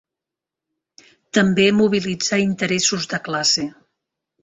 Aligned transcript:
També 1.39 1.67
mobilitzà 1.83 2.43
interessos 2.49 3.11
de 3.15 3.25
classe. 3.31 3.73